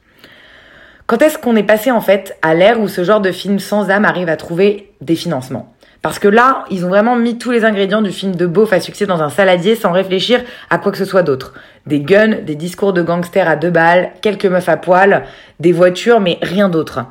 Quand 1.07 1.23
est-ce 1.23 1.38
qu'on 1.38 1.57
est 1.57 1.62
passé 1.62 1.91
en 1.91 2.00
fait 2.00 2.37
à 2.43 2.55
l'ère 2.55 2.81
où 2.81 2.88
ce 2.88 3.05
genre 3.05 3.21
de 3.21 3.33
film 3.33 3.59
sans 3.61 3.91
âme 3.91 4.05
arrive 4.05 4.29
à 4.29 4.37
trouver 4.37 4.91
des 5.00 5.15
financements? 5.15 5.73
Parce 6.03 6.19
que 6.19 6.29
là, 6.29 6.65
ils 6.71 6.85
ont 6.85 6.88
vraiment 6.88 7.17
mis 7.17 7.38
tous 7.38 7.50
les 7.50 7.65
ingrédients 7.65 8.03
du 8.03 8.12
film 8.12 8.37
de 8.37 8.47
beauf 8.47 8.73
à 8.73 8.81
succès 8.81 9.07
dans 9.07 9.23
un 9.23 9.31
saladier 9.31 9.75
sans 9.75 9.93
réfléchir 9.93 10.41
à 10.69 10.79
quoi 10.79 10.93
que 10.93 10.99
ce 10.99 11.05
soit 11.05 11.23
d'autre. 11.23 11.55
Des 11.87 12.00
guns, 12.00 12.43
des 12.43 12.55
discours 12.55 12.93
de 12.93 13.03
gangsters 13.03 13.49
à 13.49 13.57
deux 13.57 13.71
balles, 13.71 14.11
quelques 14.21 14.47
meufs 14.47 14.69
à 14.69 14.76
poil, 14.76 15.25
des 15.59 15.73
voitures, 15.73 16.21
mais 16.21 16.38
rien 16.43 16.69
d'autre. 16.69 17.07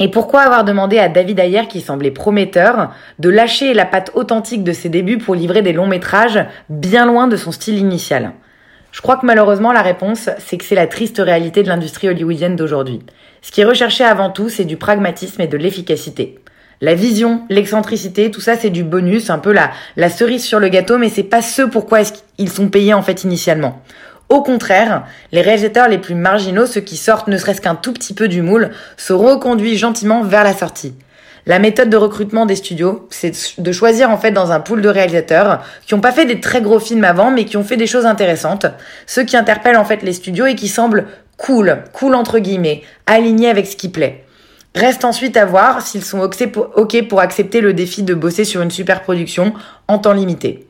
Et 0.00 0.08
pourquoi 0.08 0.42
avoir 0.42 0.64
demandé 0.64 0.98
à 0.98 1.08
David 1.08 1.40
Ayer, 1.40 1.66
qui 1.68 1.80
semblait 1.80 2.12
prometteur, 2.12 2.92
de 3.18 3.28
lâcher 3.28 3.74
la 3.74 3.84
patte 3.84 4.12
authentique 4.14 4.62
de 4.62 4.72
ses 4.72 4.88
débuts 4.88 5.18
pour 5.18 5.34
livrer 5.34 5.60
des 5.60 5.72
longs 5.72 5.88
métrages 5.88 6.38
bien 6.68 7.04
loin 7.04 7.26
de 7.26 7.36
son 7.36 7.50
style 7.50 7.78
initial? 7.78 8.32
Je 8.92 9.02
crois 9.02 9.16
que 9.16 9.26
malheureusement 9.26 9.72
la 9.72 9.82
réponse, 9.82 10.30
c'est 10.38 10.56
que 10.56 10.64
c'est 10.64 10.74
la 10.74 10.86
triste 10.86 11.18
réalité 11.18 11.62
de 11.62 11.68
l'industrie 11.68 12.08
hollywoodienne 12.08 12.56
d'aujourd'hui. 12.56 13.00
Ce 13.42 13.50
qui 13.50 13.60
est 13.60 13.64
recherché 13.64 14.04
avant 14.04 14.30
tout, 14.30 14.48
c'est 14.48 14.64
du 14.64 14.76
pragmatisme 14.76 15.42
et 15.42 15.46
de 15.48 15.56
l'efficacité. 15.56 16.38
La 16.80 16.94
vision, 16.94 17.42
l'excentricité, 17.50 18.30
tout 18.30 18.40
ça 18.40 18.56
c'est 18.56 18.70
du 18.70 18.84
bonus, 18.84 19.30
un 19.30 19.38
peu 19.38 19.52
la, 19.52 20.08
cerise 20.08 20.44
sur 20.44 20.60
le 20.60 20.68
gâteau, 20.68 20.96
mais 20.96 21.08
c'est 21.08 21.24
pas 21.24 21.42
ce 21.42 21.62
pourquoi 21.62 22.00
ils 22.38 22.50
sont 22.50 22.68
payés 22.68 22.94
en 22.94 23.02
fait 23.02 23.24
initialement. 23.24 23.82
Au 24.28 24.42
contraire, 24.42 25.06
les 25.32 25.40
réalisateurs 25.40 25.88
les 25.88 25.98
plus 25.98 26.14
marginaux, 26.14 26.66
ceux 26.66 26.82
qui 26.82 26.96
sortent 26.96 27.28
ne 27.28 27.38
serait-ce 27.38 27.62
qu'un 27.62 27.74
tout 27.74 27.94
petit 27.94 28.12
peu 28.12 28.28
du 28.28 28.42
moule, 28.42 28.70
se 28.98 29.14
reconduisent 29.14 29.78
gentiment 29.78 30.22
vers 30.22 30.44
la 30.44 30.52
sortie. 30.52 30.94
La 31.46 31.58
méthode 31.58 31.88
de 31.88 31.96
recrutement 31.96 32.44
des 32.44 32.56
studios, 32.56 33.08
c'est 33.08 33.32
de 33.56 33.72
choisir 33.72 34.10
en 34.10 34.18
fait 34.18 34.32
dans 34.32 34.52
un 34.52 34.60
pool 34.60 34.82
de 34.82 34.88
réalisateurs 34.90 35.64
qui 35.86 35.94
n'ont 35.94 36.02
pas 36.02 36.12
fait 36.12 36.26
des 36.26 36.40
très 36.40 36.60
gros 36.60 36.78
films 36.78 37.04
avant, 37.04 37.30
mais 37.30 37.46
qui 37.46 37.56
ont 37.56 37.64
fait 37.64 37.78
des 37.78 37.86
choses 37.86 38.04
intéressantes, 38.04 38.66
ceux 39.06 39.24
qui 39.24 39.34
interpellent 39.34 39.78
en 39.78 39.86
fait 39.86 40.02
les 40.02 40.12
studios 40.12 40.44
et 40.44 40.54
qui 40.54 40.68
semblent 40.68 41.06
cool, 41.38 41.78
cool 41.94 42.14
entre 42.14 42.38
guillemets, 42.38 42.82
alignés 43.06 43.48
avec 43.48 43.66
ce 43.66 43.76
qui 43.76 43.88
plaît. 43.88 44.26
Reste 44.74 45.06
ensuite 45.06 45.38
à 45.38 45.46
voir 45.46 45.80
s'ils 45.80 46.04
sont 46.04 46.20
OK 46.20 47.08
pour 47.08 47.20
accepter 47.20 47.62
le 47.62 47.72
défi 47.72 48.02
de 48.02 48.12
bosser 48.12 48.44
sur 48.44 48.60
une 48.60 48.70
super 48.70 49.00
production 49.02 49.54
en 49.88 49.98
temps 49.98 50.12
limité. 50.12 50.67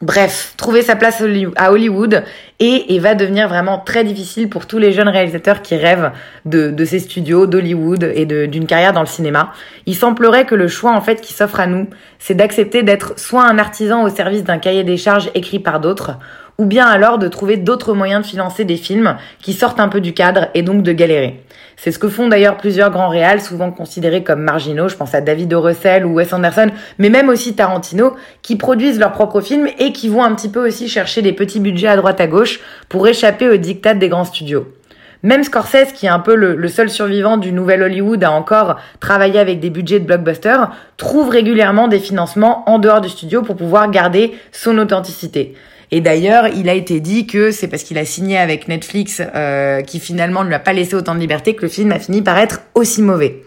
Bref, 0.00 0.54
trouver 0.56 0.82
sa 0.82 0.94
place 0.94 1.20
à 1.56 1.72
Hollywood 1.72 2.22
et, 2.60 2.94
et 2.94 3.00
va 3.00 3.16
devenir 3.16 3.48
vraiment 3.48 3.78
très 3.78 4.04
difficile 4.04 4.48
pour 4.48 4.68
tous 4.68 4.78
les 4.78 4.92
jeunes 4.92 5.08
réalisateurs 5.08 5.60
qui 5.60 5.74
rêvent 5.74 6.12
de, 6.44 6.70
de 6.70 6.84
ces 6.84 7.00
studios, 7.00 7.48
d'Hollywood 7.48 8.04
et 8.14 8.24
d'une 8.46 8.66
carrière 8.66 8.92
dans 8.92 9.00
le 9.00 9.06
cinéma. 9.06 9.52
Il 9.86 9.96
semblerait 9.96 10.46
que 10.46 10.54
le 10.54 10.68
choix 10.68 10.92
en 10.92 11.00
fait 11.00 11.20
qui 11.20 11.32
s'offre 11.32 11.58
à 11.58 11.66
nous, 11.66 11.88
c'est 12.20 12.34
d'accepter 12.34 12.84
d'être 12.84 13.18
soit 13.18 13.42
un 13.42 13.58
artisan 13.58 14.04
au 14.04 14.08
service 14.08 14.44
d'un 14.44 14.58
cahier 14.58 14.84
des 14.84 14.96
charges 14.96 15.30
écrit 15.34 15.58
par 15.58 15.80
d'autres, 15.80 16.12
ou 16.60 16.66
bien 16.66 16.88
alors 16.88 17.18
de 17.18 17.28
trouver 17.28 17.56
d'autres 17.56 17.94
moyens 17.94 18.22
de 18.22 18.26
financer 18.26 18.64
des 18.64 18.76
films 18.76 19.16
qui 19.40 19.52
sortent 19.52 19.78
un 19.78 19.86
peu 19.86 20.00
du 20.00 20.12
cadre 20.12 20.48
et 20.54 20.62
donc 20.62 20.82
de 20.82 20.90
galérer. 20.90 21.40
C'est 21.76 21.92
ce 21.92 22.00
que 22.00 22.08
font 22.08 22.26
d'ailleurs 22.26 22.56
plusieurs 22.56 22.90
grands 22.90 23.08
réals, 23.08 23.40
souvent 23.40 23.70
considérés 23.70 24.24
comme 24.24 24.42
marginaux, 24.42 24.88
je 24.88 24.96
pense 24.96 25.14
à 25.14 25.20
David 25.20 25.54
O. 25.54 25.60
Russell 25.60 26.04
ou 26.04 26.14
Wes 26.14 26.32
Anderson, 26.32 26.66
mais 26.98 27.10
même 27.10 27.28
aussi 27.28 27.54
Tarantino, 27.54 28.16
qui 28.42 28.56
produisent 28.56 28.98
leurs 28.98 29.12
propres 29.12 29.40
films 29.40 29.68
et 29.78 29.92
qui 29.92 30.08
vont 30.08 30.24
un 30.24 30.34
petit 30.34 30.48
peu 30.48 30.66
aussi 30.66 30.88
chercher 30.88 31.22
des 31.22 31.32
petits 31.32 31.60
budgets 31.60 31.86
à 31.86 31.96
droite 31.96 32.20
à 32.20 32.26
gauche 32.26 32.58
pour 32.88 33.06
échapper 33.06 33.48
aux 33.48 33.56
dictats 33.56 33.94
des 33.94 34.08
grands 34.08 34.24
studios. 34.24 34.66
Même 35.22 35.44
Scorsese, 35.44 35.92
qui 35.94 36.06
est 36.06 36.10
un 36.10 36.18
peu 36.18 36.34
le, 36.34 36.68
seul 36.68 36.90
survivant 36.90 37.36
du 37.36 37.52
nouvel 37.52 37.84
Hollywood 37.84 38.22
à 38.24 38.32
encore 38.32 38.80
travailler 38.98 39.38
avec 39.38 39.60
des 39.60 39.70
budgets 39.70 40.00
de 40.00 40.06
blockbuster, 40.06 40.56
trouve 40.96 41.28
régulièrement 41.28 41.86
des 41.86 41.98
financements 42.00 42.68
en 42.68 42.80
dehors 42.80 43.00
du 43.00 43.08
studio 43.08 43.42
pour 43.42 43.54
pouvoir 43.54 43.90
garder 43.92 44.34
son 44.50 44.76
authenticité. 44.78 45.54
Et 45.90 46.00
d'ailleurs, 46.00 46.48
il 46.48 46.68
a 46.68 46.74
été 46.74 47.00
dit 47.00 47.26
que 47.26 47.50
c'est 47.50 47.68
parce 47.68 47.82
qu'il 47.82 47.98
a 47.98 48.04
signé 48.04 48.38
avec 48.38 48.68
Netflix, 48.68 49.22
euh, 49.34 49.80
qui 49.80 50.00
finalement 50.00 50.42
ne 50.44 50.48
lui 50.48 50.54
a 50.54 50.58
pas 50.58 50.72
laissé 50.72 50.94
autant 50.94 51.14
de 51.14 51.20
liberté, 51.20 51.54
que 51.54 51.62
le 51.62 51.68
film 51.68 51.92
a 51.92 51.98
fini 51.98 52.22
par 52.22 52.38
être 52.38 52.60
aussi 52.74 53.02
mauvais. 53.02 53.42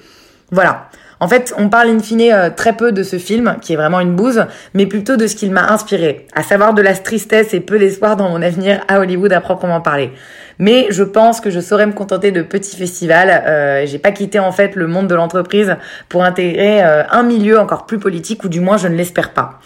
Voilà. 0.51 0.89
En 1.19 1.27
fait, 1.27 1.53
on 1.55 1.69
parle 1.69 1.89
in 1.89 2.00
fine 2.00 2.31
euh, 2.31 2.50
très 2.50 2.74
peu 2.74 2.91
de 2.91 3.03
ce 3.03 3.19
film, 3.19 3.55
qui 3.62 3.74
est 3.74 3.75
vraiment 3.75 4.00
une 4.00 4.15
bouse, 4.15 4.43
mais 4.74 4.88
plutôt 4.88 5.17
de 5.17 5.27
ce 5.27 5.36
qu'il 5.36 5.51
m'a 5.51 5.71
inspiré, 5.71 6.25
à 6.33 6.41
savoir 6.41 6.74
de 6.74 6.81
la 6.81 6.95
tristesse 6.95 7.53
et 7.53 7.60
peu 7.60 7.77
d'espoir 7.77 8.15
dans 8.15 8.29
mon 8.29 8.41
avenir 8.41 8.81
à 8.88 9.00
Hollywood 9.00 9.31
à 9.31 9.39
proprement 9.39 9.81
parler. 9.81 10.12
Mais 10.57 10.88
je 10.89 11.03
pense 11.03 11.39
que 11.39 11.51
je 11.51 11.60
saurais 11.60 11.86
me 11.86 11.91
contenter 11.93 12.31
de 12.31 12.41
petits 12.41 12.75
festivals. 12.75 13.29
Euh, 13.29 13.86
J'ai 13.86 14.00
pas 14.00 14.12
quitté 14.12 14.39
en 14.39 14.51
fait 14.51 14.75
le 14.75 14.88
monde 14.88 15.07
de 15.07 15.13
l'entreprise 15.13 15.75
pour 16.10 16.24
intégrer 16.24 16.83
euh, 16.83 17.03
un 17.12 17.21
milieu 17.21 17.60
encore 17.60 17.86
plus 17.86 18.00
politique, 18.00 18.43
ou 18.43 18.50
du 18.50 18.60
moins 18.60 18.77
je 18.77 18.88
ne 18.88 18.95
l'espère 18.95 19.31
pas. 19.31 19.60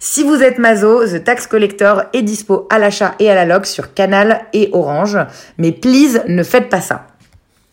Si 0.00 0.22
vous 0.22 0.44
êtes 0.44 0.58
Mazo, 0.58 1.04
The 1.04 1.24
Tax 1.24 1.48
Collector 1.48 2.04
est 2.12 2.22
dispo 2.22 2.68
à 2.70 2.78
l'achat 2.78 3.16
et 3.18 3.28
à 3.32 3.34
la 3.34 3.44
log 3.44 3.64
sur 3.64 3.94
Canal 3.94 4.42
et 4.52 4.70
Orange. 4.72 5.18
Mais 5.58 5.72
please, 5.72 6.22
ne 6.28 6.44
faites 6.44 6.68
pas 6.68 6.80
ça. 6.80 7.08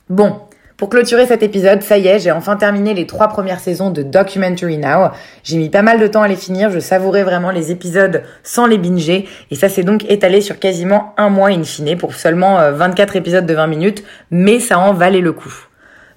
Bon, 0.09 0.39
pour 0.75 0.89
clôturer 0.89 1.27
cet 1.27 1.43
épisode, 1.43 1.83
ça 1.83 1.99
y 1.99 2.07
est, 2.07 2.17
j'ai 2.17 2.31
enfin 2.31 2.55
terminé 2.55 2.95
les 2.95 3.05
trois 3.05 3.27
premières 3.27 3.59
saisons 3.59 3.91
de 3.91 4.01
Documentary 4.01 4.79
Now. 4.79 5.11
J'ai 5.43 5.57
mis 5.57 5.69
pas 5.69 5.83
mal 5.83 5.99
de 5.99 6.07
temps 6.07 6.23
à 6.23 6.27
les 6.27 6.35
finir, 6.35 6.71
je 6.71 6.79
savourais 6.79 7.23
vraiment 7.23 7.51
les 7.51 7.71
épisodes 7.71 8.23
sans 8.41 8.65
les 8.65 8.79
binger, 8.79 9.29
et 9.51 9.55
ça 9.55 9.69
s'est 9.69 9.83
donc 9.83 10.03
étalé 10.09 10.41
sur 10.41 10.57
quasiment 10.57 11.13
un 11.17 11.29
mois 11.29 11.49
in 11.49 11.63
fine 11.63 11.95
pour 11.95 12.15
seulement 12.15 12.71
24 12.71 13.15
euh, 13.15 13.19
épisodes 13.19 13.45
de 13.45 13.53
20 13.53 13.67
minutes, 13.67 14.03
mais 14.31 14.59
ça 14.59 14.79
en 14.79 14.93
valait 14.93 15.21
le 15.21 15.31
coup. 15.31 15.67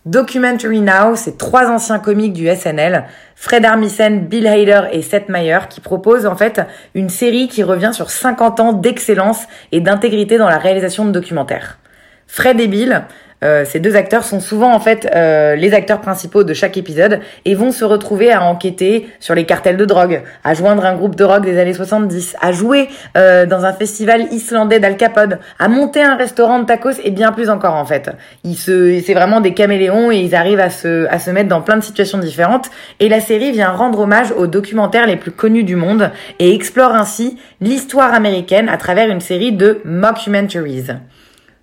Documentary 0.09 0.81
Now, 0.81 1.17
c'est 1.17 1.37
trois 1.37 1.69
anciens 1.69 1.99
comiques 1.99 2.33
du 2.33 2.49
SNL, 2.49 3.05
Fred 3.37 3.67
Armisen, 3.67 4.21
Bill 4.21 4.47
Hader 4.47 4.89
et 4.91 5.03
Seth 5.03 5.29
Meyer, 5.29 5.59
qui 5.69 5.83
proposent 5.83 6.25
en 6.25 6.35
fait 6.35 6.63
une 6.95 7.11
série 7.11 7.47
qui 7.47 7.63
revient 7.63 7.91
sur 7.93 8.09
50 8.09 8.59
ans 8.61 8.73
d'excellence 8.73 9.45
et 9.71 9.83
d'intégrité 9.83 10.39
dans 10.39 10.49
la 10.49 10.57
réalisation 10.57 11.05
de 11.05 11.11
documentaires. 11.11 11.79
Fred 12.27 12.59
et 12.59 12.69
Bill, 12.69 13.05
euh, 13.45 13.65
ces 13.65 13.79
deux 13.79 13.95
acteurs 13.97 14.25
sont 14.25 14.41
souvent 14.41 14.73
en 14.73 14.81
fait 14.81 15.09
euh, 15.15 15.55
les 15.55 15.73
acteurs 15.75 16.01
principaux 16.01 16.43
de 16.43 16.55
chaque 16.55 16.77
épisode 16.77 17.21
et 17.45 17.55
vont 17.55 17.71
se 17.71 17.85
retrouver 17.85 18.33
à 18.33 18.43
enquêter 18.43 19.09
sur 19.21 19.35
les 19.35 19.45
cartels 19.45 19.77
de 19.77 19.85
drogue, 19.85 20.23
à 20.43 20.55
joindre 20.55 20.85
un 20.85 20.95
groupe 20.95 21.15
de 21.15 21.25
rock 21.25 21.45
des 21.45 21.59
années 21.59 21.75
70, 21.75 22.37
à 22.41 22.53
jouer 22.53 22.89
euh, 23.17 23.47
dans 23.47 23.65
un 23.65 23.73
festival 23.73 24.33
islandais 24.33 24.81
d'Al 24.81 24.97
Capone, 24.97 25.39
à 25.59 25.69
monter 25.69 26.03
un 26.03 26.17
restaurant 26.17 26.59
de 26.59 26.65
tacos 26.65 27.01
et 27.05 27.11
bien 27.11 27.33
plus 27.33 27.49
encore 27.49 27.75
en 27.75 27.85
fait. 27.85 28.11
Ils 28.45 28.57
se, 28.57 29.01
c'est 29.01 29.15
vraiment 29.15 29.41
des 29.41 29.55
caméléons 29.55 30.11
et 30.11 30.19
ils 30.19 30.35
arrivent 30.35 30.61
à 30.61 30.71
se, 30.71 31.07
à 31.07 31.19
se 31.19 31.31
mettre 31.31 31.49
dans 31.49 31.63
plein 31.63 31.77
de 31.77 31.85
situations 31.85 32.19
différentes. 32.19 32.71
Et 32.99 33.09
la 33.09 33.21
série 33.21 33.53
vient 33.53 33.71
rendre 33.71 34.01
hommage 34.01 34.33
aux 34.33 34.47
documentaires 34.47 35.07
les 35.07 35.17
plus 35.17 35.31
connus 35.31 35.65
du 35.65 35.77
monde 35.77 36.11
et 36.39 36.55
explore 36.55 36.95
ainsi 36.95 37.39
l'histoire 37.61 38.15
américaine 38.15 38.69
à 38.69 38.77
travers 38.77 39.09
une 39.09 39.21
série 39.21 39.53
de 39.53 39.81
mockumentaries. 39.85 40.87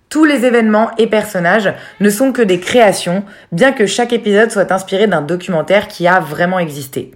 Tous 0.08 0.24
les 0.24 0.44
événements 0.44 0.90
et 0.98 1.08
personnages 1.08 1.72
ne 2.00 2.10
sont 2.10 2.32
que 2.32 2.42
des 2.42 2.60
créations, 2.60 3.24
bien 3.50 3.72
que 3.72 3.86
chaque 3.86 4.12
épisode 4.12 4.52
soit 4.52 4.70
inspiré 4.70 5.08
d'un 5.08 5.20
documentaire 5.20 5.88
qui 5.88 6.06
a 6.06 6.20
vraiment 6.20 6.60
existé. 6.60 7.12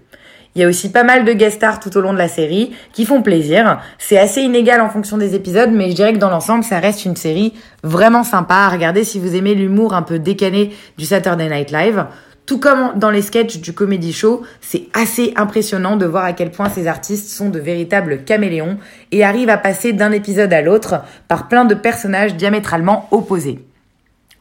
Il 0.56 0.62
y 0.62 0.64
a 0.64 0.68
aussi 0.68 0.90
pas 0.90 1.04
mal 1.04 1.24
de 1.24 1.32
guest 1.32 1.58
stars 1.58 1.78
tout 1.78 1.96
au 1.96 2.00
long 2.00 2.12
de 2.12 2.18
la 2.18 2.26
série 2.26 2.74
qui 2.92 3.04
font 3.04 3.22
plaisir. 3.22 3.80
C'est 3.98 4.18
assez 4.18 4.40
inégal 4.40 4.80
en 4.80 4.88
fonction 4.88 5.16
des 5.16 5.36
épisodes, 5.36 5.70
mais 5.72 5.90
je 5.90 5.94
dirais 5.94 6.12
que 6.12 6.18
dans 6.18 6.30
l'ensemble, 6.30 6.64
ça 6.64 6.80
reste 6.80 7.04
une 7.04 7.14
série 7.14 7.54
vraiment 7.84 8.24
sympa 8.24 8.56
à 8.56 8.68
regarder 8.68 9.04
si 9.04 9.20
vous 9.20 9.36
aimez 9.36 9.54
l'humour 9.54 9.94
un 9.94 10.02
peu 10.02 10.18
décané 10.18 10.74
du 10.98 11.04
Saturday 11.04 11.48
Night 11.48 11.70
Live. 11.70 12.04
Tout 12.46 12.58
comme 12.58 12.98
dans 12.98 13.10
les 13.10 13.22
sketchs 13.22 13.58
du 13.60 13.72
comedy 13.72 14.12
show, 14.12 14.42
c'est 14.60 14.88
assez 14.92 15.32
impressionnant 15.36 15.96
de 15.96 16.06
voir 16.06 16.24
à 16.24 16.32
quel 16.32 16.50
point 16.50 16.68
ces 16.68 16.88
artistes 16.88 17.28
sont 17.28 17.48
de 17.48 17.60
véritables 17.60 18.24
caméléons 18.24 18.78
et 19.12 19.24
arrivent 19.24 19.50
à 19.50 19.58
passer 19.58 19.92
d'un 19.92 20.10
épisode 20.10 20.52
à 20.52 20.62
l'autre 20.62 21.02
par 21.28 21.48
plein 21.48 21.64
de 21.64 21.74
personnages 21.74 22.34
diamétralement 22.34 23.06
opposés. 23.12 23.64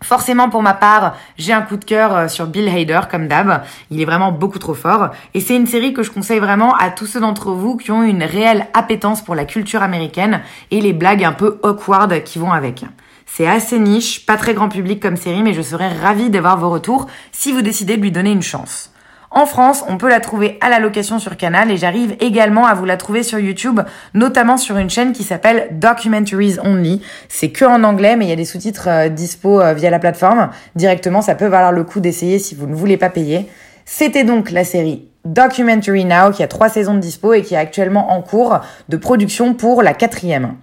Forcément, 0.01 0.49
pour 0.49 0.61
ma 0.61 0.73
part, 0.73 1.17
j'ai 1.37 1.51
un 1.51 1.61
coup 1.61 1.75
de 1.75 1.83
cœur 1.83 2.15
euh, 2.15 2.27
sur 2.29 2.47
Bill 2.47 2.69
Hader, 2.69 3.01
comme 3.11 3.27
d'hab. 3.27 3.63
Il 3.91 4.01
est 4.01 4.05
vraiment 4.05 4.31
beaucoup 4.31 4.59
trop 4.59 4.73
fort. 4.73 5.09
Et 5.33 5.41
c'est 5.41 5.55
une 5.55 5.67
série 5.67 5.93
que 5.93 6.03
je 6.03 6.11
conseille 6.11 6.39
vraiment 6.39 6.73
à 6.75 6.89
tous 6.89 7.05
ceux 7.05 7.19
d'entre 7.19 7.51
vous 7.51 7.75
qui 7.75 7.91
ont 7.91 8.03
une 8.03 8.23
réelle 8.23 8.67
appétence 8.73 9.21
pour 9.21 9.35
la 9.35 9.43
culture 9.43 9.83
américaine 9.83 10.41
et 10.71 10.79
les 10.79 10.93
blagues 10.93 11.25
un 11.25 11.33
peu 11.33 11.59
awkward 11.63 12.23
qui 12.23 12.39
vont 12.39 12.53
avec. 12.53 12.85
C'est 13.31 13.47
assez 13.47 13.79
niche, 13.79 14.25
pas 14.25 14.37
très 14.37 14.53
grand 14.53 14.69
public 14.69 15.01
comme 15.01 15.15
série, 15.15 15.43
mais 15.43 15.53
je 15.53 15.61
serais 15.61 15.87
ravie 15.87 16.29
d'avoir 16.29 16.57
vos 16.57 16.69
retours 16.69 17.07
si 17.31 17.51
vous 17.51 17.61
décidez 17.61 17.95
de 17.95 18.01
lui 18.01 18.11
donner 18.11 18.31
une 18.31 18.41
chance. 18.41 18.91
En 19.31 19.45
France, 19.45 19.83
on 19.87 19.97
peut 19.97 20.09
la 20.09 20.19
trouver 20.19 20.57
à 20.59 20.69
la 20.69 20.79
location 20.79 21.19
sur 21.19 21.37
Canal 21.37 21.69
et 21.69 21.77
j'arrive 21.77 22.15
également 22.19 22.65
à 22.65 22.73
vous 22.73 22.85
la 22.85 22.97
trouver 22.97 23.21
sur 23.21 23.37
YouTube, 23.37 23.79
notamment 24.15 24.57
sur 24.57 24.77
une 24.77 24.89
chaîne 24.89 25.13
qui 25.13 25.23
s'appelle 25.23 25.67
Documentaries 25.71 26.57
Only. 26.63 27.01
C'est 27.29 27.51
que 27.51 27.63
en 27.63 27.83
anglais, 27.83 28.15
mais 28.15 28.25
il 28.25 28.29
y 28.29 28.33
a 28.33 28.35
des 28.35 28.45
sous-titres 28.45 28.89
euh, 28.89 29.09
dispo 29.09 29.61
euh, 29.61 29.73
via 29.73 29.91
la 29.91 29.99
plateforme. 29.99 30.49
Directement, 30.75 31.21
ça 31.21 31.35
peut 31.35 31.45
valoir 31.45 31.71
le 31.71 31.83
coup 31.83 31.99
d'essayer 31.99 32.39
si 32.39 32.55
vous 32.55 32.65
ne 32.65 32.75
voulez 32.75 32.97
pas 32.97 33.09
payer. 33.09 33.47
C'était 33.85 34.23
donc 34.23 34.49
la 34.49 34.63
série 34.63 35.07
Documentary 35.25 36.05
Now 36.05 36.31
qui 36.33 36.41
a 36.41 36.47
trois 36.47 36.69
saisons 36.69 36.95
de 36.95 36.99
dispo 36.99 37.33
et 37.33 37.43
qui 37.43 37.53
est 37.53 37.57
actuellement 37.57 38.11
en 38.11 38.23
cours 38.23 38.59
de 38.89 38.97
production 38.97 39.53
pour 39.53 39.83
la 39.83 39.93
quatrième. 39.93 40.55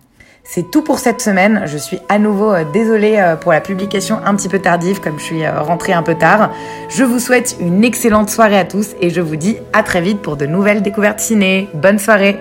C'est 0.48 0.70
tout 0.70 0.82
pour 0.82 1.00
cette 1.00 1.20
semaine. 1.20 1.62
Je 1.66 1.76
suis 1.76 1.98
à 2.08 2.18
nouveau 2.18 2.52
euh, 2.52 2.64
désolée 2.72 3.16
euh, 3.18 3.34
pour 3.34 3.52
la 3.52 3.60
publication 3.60 4.20
un 4.24 4.34
petit 4.36 4.48
peu 4.48 4.60
tardive 4.60 5.00
comme 5.00 5.18
je 5.18 5.24
suis 5.24 5.44
euh, 5.44 5.60
rentrée 5.60 5.92
un 5.92 6.04
peu 6.04 6.14
tard. 6.14 6.50
Je 6.88 7.02
vous 7.02 7.18
souhaite 7.18 7.56
une 7.60 7.84
excellente 7.84 8.30
soirée 8.30 8.58
à 8.58 8.64
tous 8.64 8.94
et 9.00 9.10
je 9.10 9.20
vous 9.20 9.36
dis 9.36 9.56
à 9.72 9.82
très 9.82 10.00
vite 10.00 10.22
pour 10.22 10.36
de 10.36 10.46
nouvelles 10.46 10.82
découvertes 10.82 11.20
ciné. 11.20 11.68
Bonne 11.74 11.98
soirée 11.98 12.38